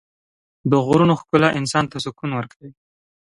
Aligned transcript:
د 0.71 0.73
غرونو 0.85 1.13
ښکلا 1.21 1.49
انسان 1.59 1.85
ته 1.91 1.97
سکون 2.05 2.31
ورکوي. 2.35 2.71